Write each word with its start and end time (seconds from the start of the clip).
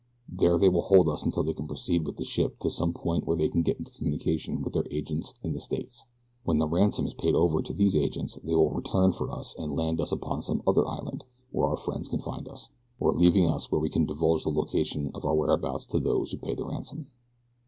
There 0.27 0.57
they 0.57 0.67
will 0.67 0.81
hold 0.81 1.07
us 1.09 1.21
until 1.23 1.43
they 1.43 1.53
can 1.53 1.67
proceed 1.67 2.07
with 2.07 2.15
the 2.17 2.23
ship 2.25 2.57
to 2.61 2.71
some 2.71 2.91
point 2.91 3.27
where 3.27 3.37
they 3.37 3.49
can 3.49 3.61
get 3.61 3.77
into 3.77 3.91
communication 3.91 4.63
with 4.63 4.73
their 4.73 4.87
agents 4.89 5.35
in 5.43 5.53
the 5.53 5.59
States. 5.59 6.05
When 6.43 6.57
the 6.57 6.67
ransom 6.67 7.05
is 7.05 7.13
paid 7.13 7.35
over 7.35 7.61
to 7.61 7.71
these 7.71 7.95
agents 7.95 8.39
they 8.43 8.55
will 8.55 8.71
return 8.71 9.13
for 9.13 9.29
us 9.29 9.53
and 9.59 9.75
land 9.75 10.01
us 10.01 10.11
upon 10.11 10.41
some 10.41 10.63
other 10.65 10.87
island 10.87 11.25
where 11.51 11.67
our 11.69 11.77
friends 11.77 12.09
can 12.09 12.17
find 12.17 12.47
us, 12.47 12.69
or 12.99 13.13
leaving 13.13 13.45
us 13.47 13.71
where 13.71 13.77
we 13.79 13.91
can 13.91 14.07
divulge 14.07 14.41
the 14.43 14.49
location 14.49 15.11
of 15.13 15.23
our 15.23 15.35
whereabouts 15.35 15.85
to 15.85 15.99
those 15.99 16.31
who 16.31 16.39
pay 16.39 16.55
the 16.55 16.65
ransom." 16.65 17.05